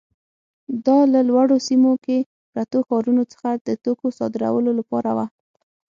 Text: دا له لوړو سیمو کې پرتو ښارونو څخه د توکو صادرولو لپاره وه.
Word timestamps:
دا 0.85 0.99
له 1.13 1.19
لوړو 1.29 1.57
سیمو 1.67 1.93
کې 2.05 2.17
پرتو 2.51 2.77
ښارونو 2.87 3.23
څخه 3.31 3.49
د 3.65 3.69
توکو 3.83 4.07
صادرولو 4.17 4.71
لپاره 4.79 5.11
وه. 5.17 5.25